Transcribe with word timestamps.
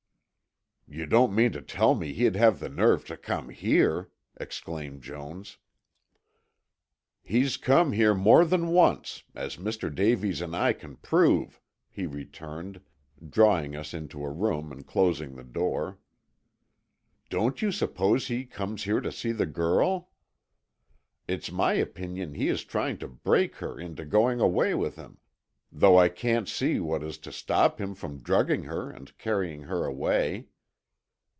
"You 0.93 1.05
don't 1.05 1.33
mean 1.33 1.53
to 1.53 1.61
tell 1.61 1.95
me 1.95 2.11
he'd 2.11 2.35
have 2.35 2.59
the 2.59 2.67
nerve 2.67 3.05
to 3.05 3.15
come 3.15 3.47
here!" 3.47 4.11
exclaimed 4.35 5.01
Jones. 5.01 5.57
"He's 7.23 7.55
come 7.55 7.93
here 7.93 8.13
more 8.13 8.43
than 8.43 8.67
once, 8.67 9.23
as 9.33 9.55
Mr. 9.55 9.93
Davies 9.95 10.41
and 10.41 10.53
I 10.53 10.73
can 10.73 10.97
prove," 10.97 11.61
he 11.89 12.05
returned, 12.07 12.81
drawing 13.25 13.73
us 13.73 13.93
into 13.93 14.21
a 14.25 14.29
room 14.29 14.69
and 14.69 14.85
closing 14.85 15.35
the 15.37 15.45
door. 15.45 15.97
"Don't 17.29 17.61
you 17.61 17.71
suppose 17.71 18.27
he 18.27 18.43
comes 18.43 18.83
here 18.83 18.99
to 18.99 19.13
see 19.13 19.31
the 19.31 19.45
girl? 19.45 20.09
It's 21.25 21.49
my 21.53 21.71
opinion 21.71 22.33
he 22.33 22.49
is 22.49 22.65
trying 22.65 22.97
to 22.97 23.07
break 23.07 23.55
her 23.55 23.79
into 23.79 24.03
going 24.03 24.41
away 24.41 24.75
with 24.75 24.97
him, 24.97 25.19
though 25.71 25.97
I 25.97 26.09
can't 26.09 26.49
see 26.49 26.81
what 26.81 27.01
is 27.01 27.17
to 27.19 27.31
stop 27.31 27.79
him 27.79 27.95
from 27.95 28.21
drugging 28.21 28.63
her 28.63 28.89
and 28.89 29.17
carrying 29.17 29.61
her 29.63 29.85
away." 29.85 30.47